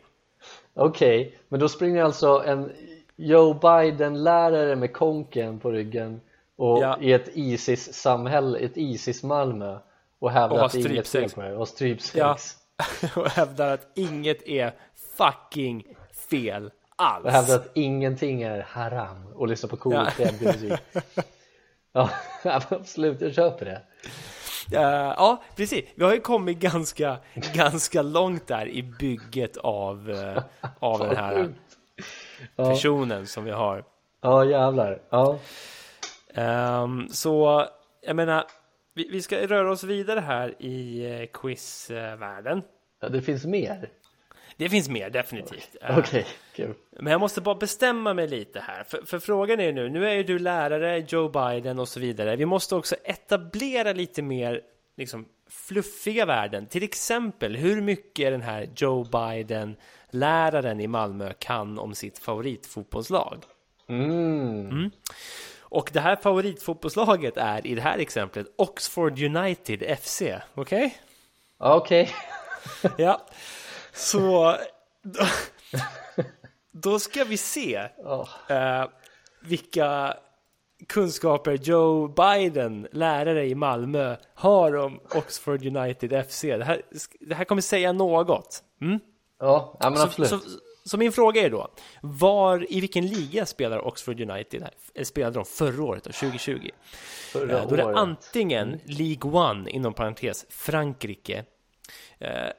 [0.75, 2.73] Okej, men då springer alltså en
[3.17, 6.21] Joe Biden-lärare med konken på ryggen
[6.57, 6.99] och Ja.
[7.01, 9.79] i ett ISIS-samhälle, ett ISIS-Malmö
[10.19, 12.37] och hävdar Och att är inget det och strypsex Ja.
[13.17, 14.73] och hävdar att inget är
[15.17, 15.85] fucking
[16.31, 17.25] fel alls.
[17.25, 20.27] och hävdar att ingenting är haram och lyssnar på cool Ja.
[20.41, 20.73] musik
[21.93, 22.11] Ja,
[22.71, 23.83] absolut, jag köper det
[24.73, 25.85] ja, precis.
[25.95, 27.17] Vi har ju kommit ganska,
[27.55, 30.39] ganska långt där i bygget av, uh,
[30.79, 31.49] av den här
[32.57, 33.85] personen som vi har.
[34.21, 35.03] Ja, jävlar.
[35.11, 35.39] Ja.
[36.83, 37.65] Um, så
[38.01, 38.45] jag menar,
[38.99, 42.63] vi, vi, ska röra oss vidare här i uh, quizvärlden.
[43.01, 43.89] Ja, det finns mer.
[44.57, 45.77] Det finns mer, definitivt.
[45.83, 46.25] Okej, okay,
[46.57, 46.75] cool.
[47.01, 48.85] Men jag måste bara bestämma mig lite här.
[48.85, 52.37] För, för, frågan är nu, nu är ju du lärare, Joe Biden och så vidare.
[52.37, 54.61] Vi måste också etablera lite mer
[54.97, 56.67] liksom, fluffiga värden.
[56.67, 59.77] Till exempel, hur mycket den här Joe Biden,
[60.11, 63.45] läraren i Malmö, kan om sitt favoritfotbollslag.
[63.89, 64.69] Mm.
[64.71, 64.91] Mm.
[65.71, 70.23] Och det här favoritfotbollslaget är i det här exemplet Oxford United FC.
[70.23, 70.41] Okej?
[70.55, 70.91] Okay?
[71.59, 72.11] Okej.
[72.83, 72.91] Okay.
[73.05, 73.27] ja.
[73.93, 74.57] Så
[75.03, 75.25] då,
[76.73, 78.29] då, ska vi se oh.
[78.49, 78.89] eh,
[79.41, 80.17] vilka
[80.89, 86.43] kunskaper Joe Biden, lärare i Malmö, har om Oxford United FC.
[86.43, 86.83] Det här,
[87.21, 88.63] det här kommer säga något.
[88.81, 89.01] Mm?
[89.41, 90.31] Ja, ja men absolut.
[90.31, 91.69] Så, så, så, min fråga är då,
[92.01, 94.69] var, i vilken liga spelar Oxford United?
[94.95, 96.71] Eller spelade de förra året, då, 2020?
[97.33, 101.45] Förra eh, då är det antingen League One, inom parentes, Frankrike,
[102.19, 102.51] eh,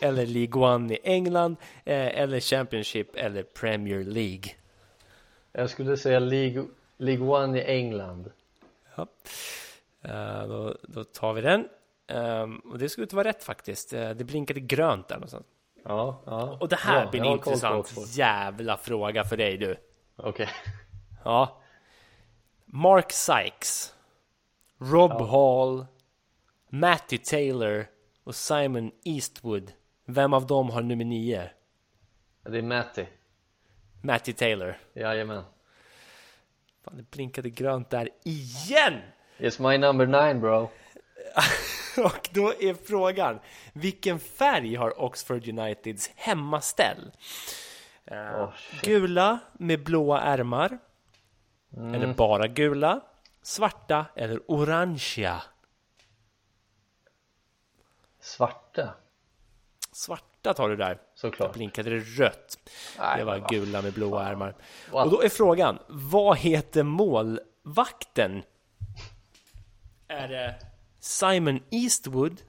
[0.00, 4.54] eller League One i England, eh, eller Championship eller Premier League.
[5.52, 6.64] Jag skulle säga League,
[6.96, 8.30] League One i England.
[8.94, 9.06] Ja.
[10.04, 11.68] Uh, då, då, tar vi den.
[12.08, 13.92] Um, och det skulle inte vara rätt faktiskt.
[13.92, 15.46] Uh, det blinkade grönt där någonstans.
[15.84, 16.56] Ja, ja.
[16.60, 19.76] Och det här ja, blir en intressant jävla fråga för dig du.
[20.16, 20.30] Okej.
[20.30, 20.46] Okay.
[21.24, 21.62] Ja.
[22.64, 23.94] Mark Sykes.
[24.78, 25.24] Rob ja.
[25.24, 25.86] Hall.
[26.68, 27.86] Matty Taylor
[28.24, 29.72] och Simon Eastwood.
[30.04, 31.50] Vem av dem har nummer nio?
[32.42, 33.06] Det är Matty.
[34.02, 34.76] Matty Taylor.
[34.94, 35.44] Jajamän.
[36.84, 39.00] Fan, det blinkade grönt där igen!
[39.38, 40.70] It's my number nine bro.
[42.04, 43.38] och då är frågan,
[43.72, 47.12] vilken färg har Oxford Uniteds hemmaställ?
[48.12, 50.78] Uh, oh, gula med blåa ärmar.
[51.76, 51.94] Mm.
[51.94, 53.00] Eller bara gula.
[53.42, 55.42] Svarta eller orangea.
[58.20, 58.94] Svarta?
[59.92, 61.00] Svarta tar du där.
[61.14, 61.48] Såklart.
[61.48, 62.58] Där blinkade det rött.
[62.98, 64.54] Nej, det var gula med blåa ärmar.
[64.92, 68.42] Och då är frågan, vad heter målvakten?
[70.08, 70.71] Är det
[71.04, 72.42] Simon Eastwood,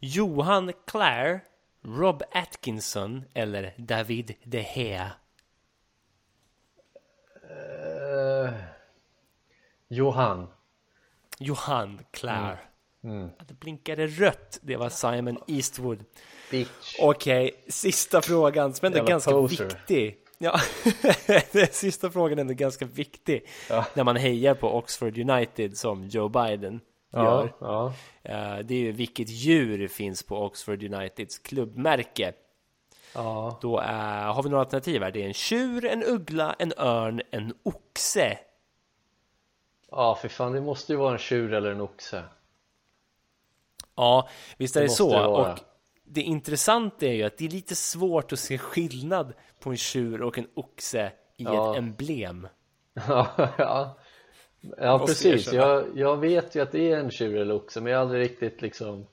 [0.00, 1.40] Johan Clare,
[1.82, 5.12] Rob Atkinson eller David De Gea?
[7.50, 8.52] Uh,
[9.88, 10.46] Johan.
[11.38, 12.58] Johan Clare.
[13.04, 13.16] Mm.
[13.16, 13.30] Mm.
[13.46, 14.58] Det blinkade rött.
[14.62, 16.04] Det var Simon Eastwood.
[16.48, 16.66] Okej,
[17.00, 19.64] okay, sista frågan som ändå är ganska poser.
[19.64, 20.18] viktig.
[20.38, 20.60] Ja,
[21.70, 23.46] sista frågan är ändå ganska viktig.
[23.68, 23.86] Ja.
[23.94, 26.80] När man hejar på Oxford United som Joe Biden
[27.14, 27.54] gör.
[27.60, 28.62] Ja, ja.
[28.62, 32.32] Det är ju vilket djur finns på Oxford Uniteds klubbmärke.
[33.14, 33.58] Ja.
[33.60, 35.10] Då är, har vi några alternativ här.
[35.10, 38.38] Det är en tjur, en uggla, en örn, en oxe.
[39.90, 42.24] Ja, för fan, det måste ju vara en tjur eller en oxe.
[43.94, 45.10] Ja, visst är det, det så.
[45.10, 45.58] Det och
[46.04, 50.22] det intressanta är ju att det är lite svårt att se skillnad på en tjur
[50.22, 51.72] och en oxe i ja.
[51.72, 52.48] ett emblem.
[53.08, 53.96] ja, ja.
[54.78, 55.52] Ja precis.
[55.52, 58.22] Jag, jag vet ju att det är en tjur eller oxe, men jag har aldrig
[58.22, 59.06] riktigt liksom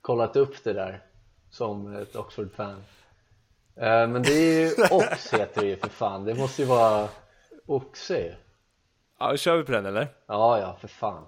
[0.00, 1.02] kollat upp det där
[1.50, 2.84] som ett Oxford-fan.
[3.76, 6.24] Uh, men det är ju ox heter det ju för fan.
[6.24, 7.08] Det måste ju vara
[7.66, 8.34] oxe.
[9.18, 10.08] Ja, kör vi på den eller?
[10.26, 11.24] Ja, ja, för fan.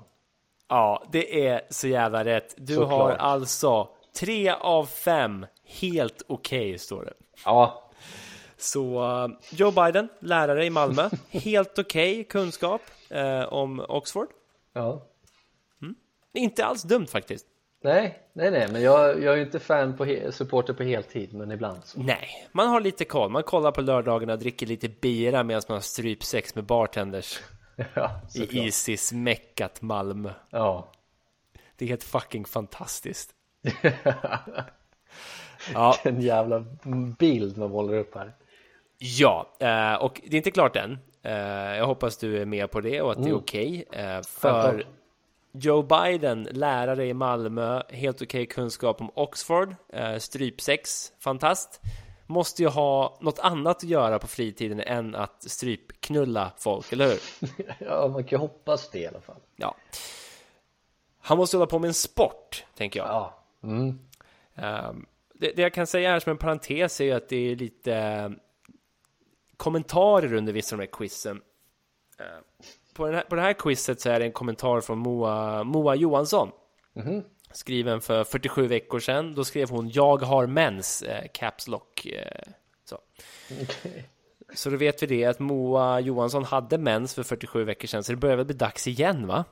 [0.68, 2.54] Ja, det är så jävla rätt.
[2.56, 2.90] Du Såklart.
[2.90, 3.88] har alltså
[4.20, 7.12] tre av fem helt okej, okay, står det.
[7.44, 7.83] Ja.
[8.56, 12.82] Så uh, Joe Biden, lärare i Malmö, helt okej okay kunskap
[13.14, 14.28] uh, om Oxford.
[14.72, 15.06] Ja.
[15.82, 15.94] Mm.
[16.32, 17.46] Inte alls dumt faktiskt.
[17.84, 21.84] Nej, nej, nej, men jag, jag är inte fan på supporter på heltid, men ibland
[21.84, 22.00] så.
[22.00, 23.30] Nej, man har lite koll.
[23.30, 27.40] Man kollar på lördagarna, dricker lite bira medan man har strypsex med bartenders.
[27.94, 30.32] ja, I Isis meckat Malmö.
[30.50, 30.88] Ja.
[31.76, 33.34] Det är helt fucking fantastiskt.
[35.72, 35.96] ja.
[36.02, 36.64] En jävla
[37.18, 38.32] bild man målar upp här.
[38.98, 40.98] Ja, eh, och det är inte klart än.
[41.22, 41.32] Eh,
[41.76, 43.24] jag hoppas du är med på det och att mm.
[43.24, 43.42] det är mm.
[43.42, 43.84] okej.
[43.88, 44.02] Okay.
[44.02, 44.86] Eh, för
[45.52, 49.74] Joe Biden, lärare i Malmö, helt okej okay kunskap om Oxford,
[50.18, 51.80] strypsex, fantast
[52.26, 57.20] måste ju ha något annat att göra på fritiden än att strypknulla folk, eller hur?
[57.78, 59.40] ja, man kan ju hoppas det i alla fall.
[59.56, 59.76] Ja.
[61.18, 63.08] Han måste hålla på med en sport, tänker jag.
[63.08, 63.34] Ja.
[63.62, 63.98] Mm.
[64.54, 67.56] Um, det, det, jag kan säga här som en parentes är ju att det är
[67.56, 68.32] lite
[69.56, 71.36] kommentarer under vissa av de här quizen.
[72.20, 72.26] Uh,
[72.94, 75.94] på, den här, på det här quizet så är det en kommentar från Moa, Moa
[75.94, 76.50] Johansson.
[76.92, 77.22] Mhm.
[77.50, 79.34] Skriven för 47 veckor sedan.
[79.34, 82.06] Då skrev hon Jag har mens, eh, Caps Lock.
[82.06, 82.52] Eh,
[82.84, 82.98] så.
[83.62, 84.04] Okej.
[84.54, 88.04] så då vet vi det att Moa Johansson hade mens för 47 veckor sedan.
[88.04, 89.44] Så det börjar väl bli dags igen va?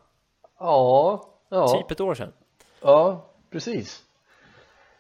[0.59, 2.33] Ja, ja, Typ ett år sedan.
[2.81, 4.03] ja, precis.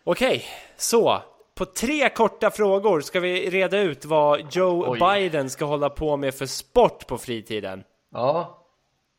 [0.04, 0.44] Okej,
[0.76, 1.22] så
[1.62, 4.98] på tre korta frågor ska vi reda ut vad Joe Oj.
[5.01, 7.85] Biden ska hålla på med för sport på fritiden.
[8.11, 8.59] Ja,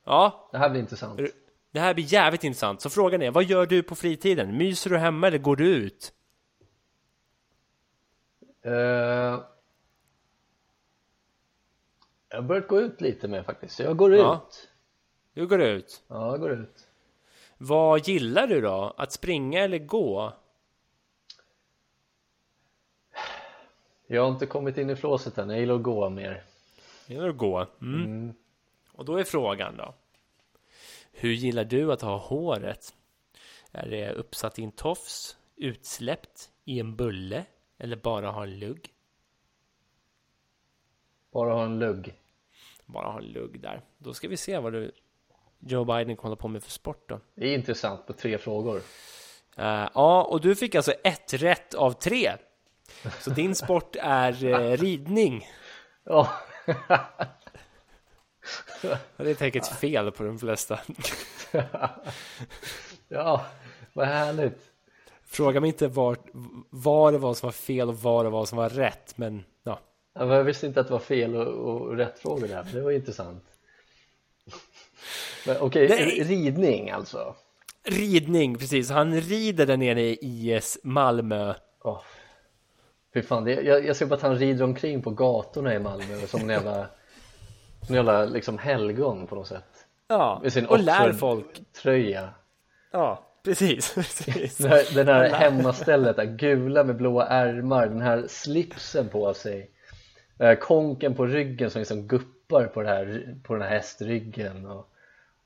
[0.06, 1.20] Ja, det här blir intressant.
[1.72, 2.82] det här blir jävligt intressant.
[2.82, 4.58] Så frågan är, vad gör du på fritiden?
[4.58, 6.14] Myser du hemma eller går du ut?
[8.66, 8.72] Eh,
[12.30, 14.46] jag har börjat gå ut lite mer faktiskt, jag går Ja.
[14.48, 14.70] ut.
[15.34, 16.04] Du går ut.
[16.08, 16.88] Ja, jag går ut.
[17.58, 18.94] Vad gillar du då?
[18.98, 20.34] Att springa eller gå?
[24.08, 26.44] Jag har inte kommit in i flåset än, jag gillar att gå mer.
[27.08, 27.68] Gillar att gå?
[27.82, 28.34] Mm.
[28.92, 29.94] Och då är frågan då.
[31.12, 32.94] Hur gillar du att ha håret?
[33.72, 35.38] Är det uppsatt i en tofs?
[35.56, 37.46] Utsläppt i en bulle?
[37.78, 38.90] Eller bara ha en lugg?
[41.32, 42.14] Bara ha en lugg.
[42.86, 43.82] Bara ha en lugg där.
[43.98, 44.92] Då ska vi se vad du
[45.60, 47.20] Joe Biden kommer på med för sport då.
[47.36, 48.82] Det är intressant på tre frågor.
[49.58, 52.32] Eh, ja, och du fick alltså ett rätt av tre.
[53.20, 55.48] Så din sport är eh, ridning.
[56.04, 56.30] Ja,
[59.18, 60.80] Det är säkert fel på de flesta.
[63.08, 63.46] ja,
[63.94, 64.60] vad härligt.
[65.26, 66.18] Fråga mig inte var,
[66.70, 69.80] vad det var som var fel och vad det var som var rätt, men ja.
[70.14, 72.82] Ja, men Jag visste inte att det var fel och, och rätt frågor där, det
[72.82, 73.44] var intressant.
[75.48, 76.24] Men Okej, Nej.
[76.24, 77.36] ridning alltså.
[77.86, 78.90] Ridning, precis.
[78.90, 81.54] Han rider där nere i IS Malmö.
[81.82, 82.02] Oh.
[83.14, 86.28] Fy fan, det, jag, jag ser bara att han rider omkring på gatorna i Malmö
[86.28, 86.78] som en jävla,
[87.90, 89.88] en jävla liksom helgon på något sätt.
[90.08, 91.62] Ja, Med sin och lär folk.
[91.82, 92.30] Tröja.
[92.92, 93.94] Ja, precis.
[93.96, 94.58] precis.
[94.58, 99.70] Den här, den här hemmastället, där, gula med blåa ärmar, den här slipsen på sig.
[100.62, 104.90] Konken på ryggen som liksom guppar på, det här, på den här hästryggen och,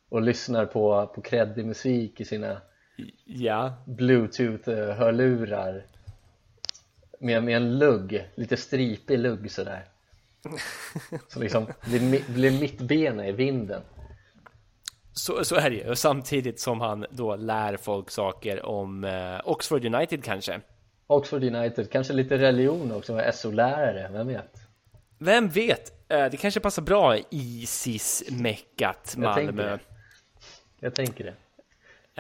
[0.10, 2.62] och lyssnar på, på kreddig musik i sina
[3.26, 5.84] Ja, bluetooth-hörlurar
[7.20, 9.86] med, med en lugg, lite stripig lugg sådär
[11.28, 13.82] som liksom blir, blir mittbena i vinden
[15.18, 15.96] så, så är det ju.
[15.96, 20.62] Samtidigt som han då lär folk saker om eh, Oxford United kanske.
[21.08, 24.54] Oxford United, kanske lite religion också, var SO-lärare, vem vet?
[25.18, 26.12] Vem vet?
[26.12, 29.72] Eh, det kanske passar bra i Isis-meckat Jag tänker Malmö.
[29.72, 29.80] det.
[30.80, 31.34] Jag tänker det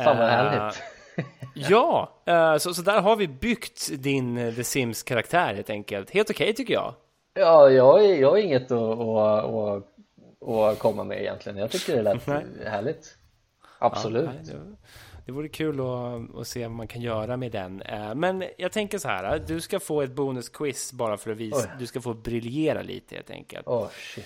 [0.03, 0.83] Fan vad Eh, härligt
[1.53, 6.09] Ja, eh, så, så där har vi byggt din eh, The Sims-karaktär helt enkelt.
[6.11, 6.93] Helt okej tycker jag.
[7.33, 9.83] Ja, jag, jag har inget att, att, att,
[10.49, 12.45] att komma med egentligen Jag tycker det lät Nej.
[12.65, 13.17] härligt
[13.79, 14.75] Absolut Ja, nej,
[15.25, 17.81] det, vore kul att, att se vad man kan göra med den.
[17.81, 21.57] Eh, Men jag tänker så här, du ska få ett bonusquiz bara för att visa,
[21.57, 21.75] Oj.
[21.79, 23.67] du ska få briljera lite helt enkelt.
[23.67, 24.25] Åh shit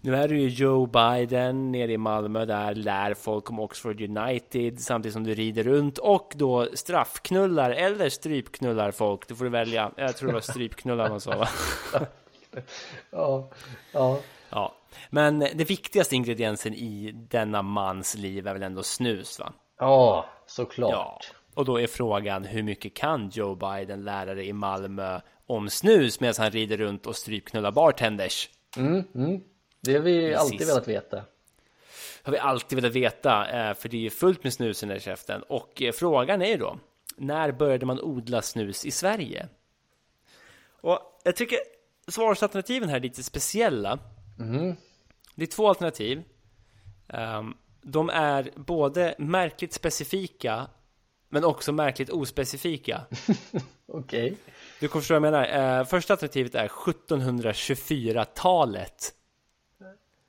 [0.00, 4.80] Nu är du ju Joe Biden nere i Malmö där, lär folk om Oxford United
[4.80, 9.28] samtidigt som du rider runt och då straffknullar eller strypknullar folk.
[9.28, 9.90] Du får välja.
[9.96, 11.48] Jag tror det var strypknullar man sa va?
[13.10, 13.50] Ja,
[13.92, 14.74] ja, Ja,
[15.10, 19.52] men det viktigaste ingrediensen i denna mans liv är väl ändå snus va?
[19.78, 24.52] ja Ja, såklart och då är frågan hur mycket kan Joe Biden lära dig i
[24.52, 28.48] Malmö om snus medan han rider runt och strypknullar bartenders?
[28.76, 29.40] mm, mm.
[29.80, 30.74] Det har vi alltid Precis.
[30.74, 31.24] velat veta
[32.28, 34.92] har vi alltid velat veta, eh, för det är ju fullt med snus i den
[34.92, 35.42] här käften.
[35.42, 36.78] Och eh, frågan är ju då,
[37.16, 39.48] när började man odla snus i Sverige?
[40.80, 41.58] Och jag tycker
[42.08, 43.98] svarsalternativen här är lite speciella.
[45.34, 46.22] Det är två alternativ.
[47.08, 50.66] Ehm, De är både märkligt specifika,
[51.28, 53.00] men också märkligt ospecifika.
[53.86, 54.36] Okej
[54.80, 55.78] Du kommer förstå vad jag menar.
[55.78, 59.14] Eh, Första alternativet är 1724-talet.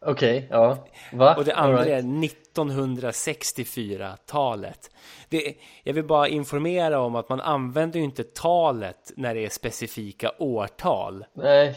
[0.02, 1.36] Okej, ja Va?
[1.36, 2.06] Och det andra right.
[2.06, 4.92] är 1964-talet.
[5.30, 9.50] Det, jag vill bara informera om att man använder ju inte talet när det är
[9.50, 11.26] specifika årtal.
[11.34, 11.76] Nej,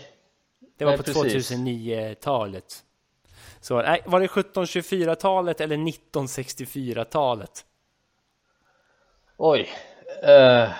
[0.78, 1.50] Det var Nej, på precis.
[1.50, 2.84] 2009-talet.
[3.60, 7.64] Så nej, var det 1724-talet eller 1964-talet?
[9.36, 9.68] oj
[10.24, 10.70] uh,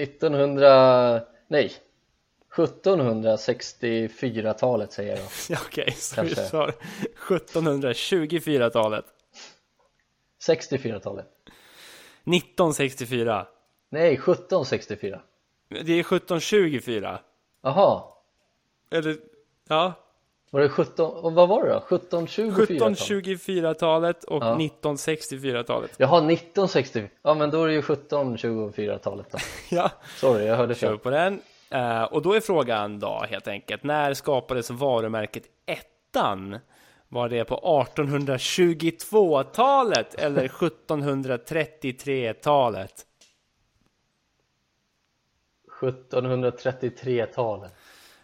[0.00, 1.72] 1900, nej
[2.56, 6.50] 1764-talet säger jag Ja, Okej, så vi Kanske.
[6.50, 6.70] sa
[7.28, 9.04] 1724-talet.
[10.48, 11.26] 64-talet
[12.24, 13.46] 1964.
[13.90, 15.20] Nej, 1764
[15.68, 17.18] Det är 1724.
[17.62, 18.02] Jaha,
[18.90, 19.16] Eller,
[19.68, 19.92] ja.
[20.50, 21.76] Var det 17, och vad var det då?
[21.96, 22.88] 1724?
[22.88, 24.58] 1724-talet och Ja.
[24.82, 25.90] 1964-talet.
[25.96, 27.08] Jaha, 1960.
[27.22, 29.38] Ja, men då är det ju 1724-talet då.
[29.76, 30.98] Ja, Sorry, jag hörde kör fel.
[30.98, 31.40] på den.
[31.70, 36.58] Eh, och då är frågan då helt enkelt, när skapades varumärket Ettan?
[37.08, 43.06] Var det på 1822-talet eller 1733-talet?
[45.80, 47.72] 1733-talet.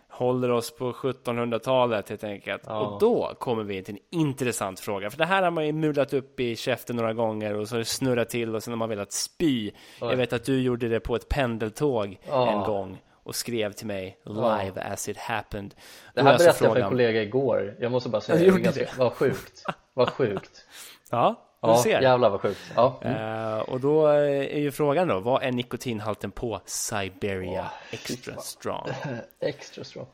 [0.08, 2.62] Håller oss på 1700-talet helt enkelt.
[2.66, 2.80] Ja.
[2.80, 5.10] Och då kommer vi till en intressant fråga.
[5.10, 7.78] För det här har man ju mulat upp i käften några gånger och så har
[7.78, 9.70] det snurrat till och sen har man velat spy.
[10.00, 12.52] Jag vet att du gjorde det på ett pendeltåg Ja.
[12.52, 15.74] en gång och skrev till mig live as it happened.
[16.14, 17.76] Det här berättade jag för en kollega igår.
[17.80, 19.64] Jag måste bara säga, det ganska, vad sjukt.
[19.94, 20.66] Vad sjukt.
[21.10, 22.00] Ja, du Ja, ser.
[22.00, 22.72] jävlar vad sjukt.
[22.76, 23.00] Ja.
[23.02, 28.88] Eh, och då är ju frågan då, vad är nikotinhalten på Siberia Extra Strong?
[29.40, 30.06] Extra strong.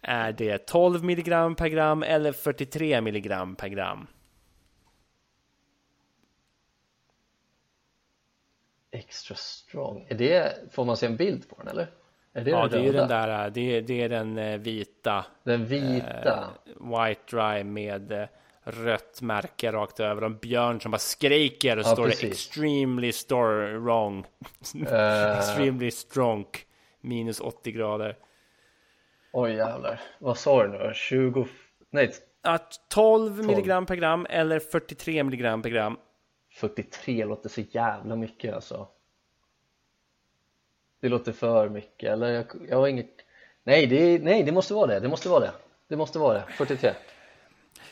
[0.00, 4.06] Är det 12 milligram per gram eller 43 milligram per gram?
[8.90, 10.06] Extra strong.
[10.08, 11.90] Är det, får man se en bild på den eller?
[12.32, 14.38] Är det Ja, den det är ju den där, eh, det är, det är den
[14.38, 16.48] eh, vita Den vita.
[16.80, 18.26] White Dry med eh,
[18.64, 22.30] rött märke rakt över en björn som bara skriker och Ja, står det precis.
[22.30, 24.26] extremely store wrong.
[24.86, 26.46] Eh, extremely strong.
[27.00, 28.16] Minus 80 grader.
[29.32, 30.00] oj jävlar.
[30.18, 30.92] Vad sa du nu?
[30.94, 31.46] 20...
[31.90, 32.10] Nej,
[32.42, 35.96] Att 12 milligram per gram eller 43 milligram per gram.
[36.54, 38.88] 43 låter så jävla mycket alltså.
[41.00, 42.10] Det låter för mycket.
[42.12, 43.10] Eller jag, jag har inget...
[43.64, 45.00] Nej det, nej, det måste vara det.
[45.00, 45.52] Det måste vara det.
[45.88, 46.44] Det måste vara det.
[46.56, 46.92] 43.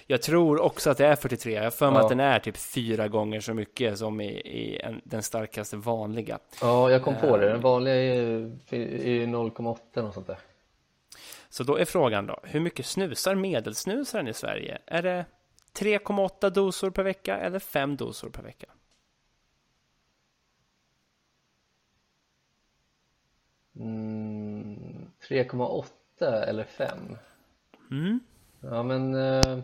[0.07, 1.53] Jag tror också att det är 43.
[1.53, 2.03] Jag har för mig Ja.
[2.03, 6.39] att den är typ fyra gånger så mycket som i, i en, den starkaste vanliga.
[6.61, 7.49] Ja, jag kom på det.
[7.49, 8.11] Den vanliga är
[8.71, 10.39] är ju 0,8 och sånt där.
[11.49, 14.79] Så då är frågan då, hur mycket snusar medelsnusaren i Sverige?
[14.87, 15.25] Är det
[15.79, 18.67] 3,8 dosor per vecka eller 5 dosor per vecka?
[25.29, 27.17] 3,8 eller 5?
[27.91, 28.21] Mm.
[28.61, 29.63] Ja men eh,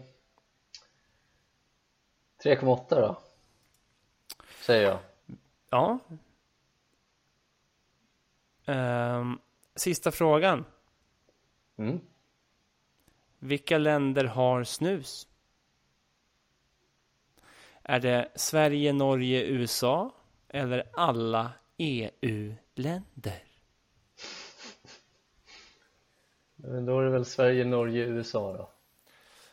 [2.45, 3.23] 3,8 då
[4.65, 4.99] Säger jag
[5.71, 5.99] Ja.
[8.67, 9.39] Ehm,
[9.75, 10.65] sista frågan.
[11.77, 12.01] mm.
[13.39, 15.29] Vilka länder har snus?
[17.83, 20.15] Är det Sverige, Norge, USA
[20.49, 23.52] eller alla EU-länder?
[26.65, 28.69] Men Då är det väl Sverige, Norge, USA då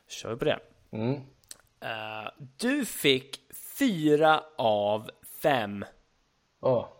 [0.07, 0.59] Kör vi på det.
[0.91, 1.13] mm.
[1.81, 3.41] Eh, du fick
[3.77, 5.85] fyra av fem.
[6.61, 6.93] Ja,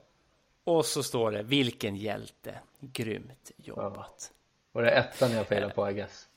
[0.63, 2.59] Och så står det vilken hjälte.
[2.79, 4.31] Grymt jobbat.
[4.71, 6.27] var det ettan jag failade på I guess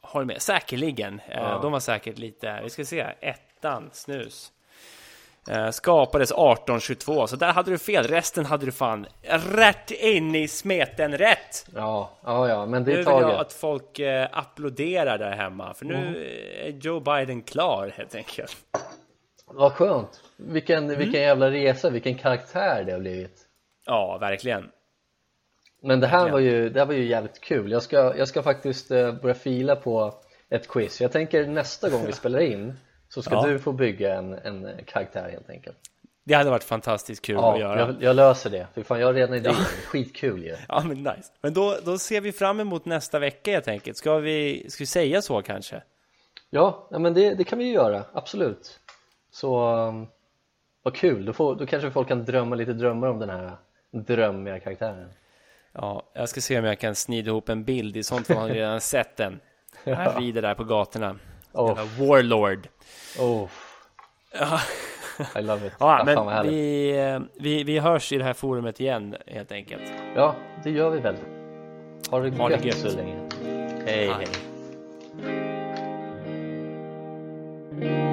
[0.00, 0.42] Har du med?
[0.42, 1.20] Säkerligen.
[1.20, 1.58] Eh, Ja.
[1.62, 4.52] De var säkert lite, vi ska se, ettan, snus.
[5.48, 8.04] Eh, skapades 1822, så där hade du fel.
[8.04, 9.06] Resten hade du fan
[9.52, 11.66] rätt in i smeten rätt.
[11.74, 15.30] Ja, ja, ja, men det Nu är vill jag taget att folk eh, applåderar där
[15.30, 16.24] hemma, för nu
[16.64, 18.56] är Joe Biden klar helt enkelt.
[19.46, 20.98] Vad skönt vilken, Mm.
[20.98, 23.46] vilken jävla resa, vilken karaktär det har blivit
[23.86, 24.70] Ja, verkligen.
[25.82, 26.32] Men det här Verkligen.
[26.32, 29.34] var ju, det här var ju jävligt kul jag ska, jag ska faktiskt eh, börja
[29.34, 30.14] fila på
[30.50, 32.76] ett quiz Jag tänker nästa gång vi spelar in
[33.14, 33.46] så ska Ja.
[33.46, 35.76] du få bygga en, en karaktär helt enkelt
[36.24, 37.78] Det hade varit fantastiskt kul Ja, att göra.
[37.78, 39.54] jag, jag löser det, för fan jag har redan idéer,
[39.86, 41.32] skitkul ju Ja, men nice.
[41.40, 43.96] Men då, då ser vi fram emot nästa vecka helt enkelt.
[43.96, 45.82] Ska vi, ska vi säga så kanske?
[46.50, 48.80] Ja, ja men det, det kan vi ju göra, absolut
[49.32, 50.06] Så, um,
[50.82, 53.52] vad kul, då, får, då kanske folk kan drömma lite drömmar om den här
[53.90, 55.08] drömmiga karaktären
[55.72, 57.96] Ja, jag ska se om jag kan snida ihop en bild.
[57.96, 59.40] I sånt fall har ni redan sett den.
[59.84, 61.16] Han rider där på gatorna.
[61.52, 61.78] Oh.
[61.98, 62.68] Warlord.
[63.18, 63.48] Oh.
[65.36, 65.72] I love it.
[65.78, 69.92] Ja, men vi, eh, vi, vi hörs i det här forumet igen helt enkelt.
[70.16, 70.34] Ja,
[70.64, 71.16] det gör vi väl.
[72.10, 73.16] Ha det, ha det gött, så länge.
[73.86, 74.26] Hej, hej.
[77.78, 78.09] hej.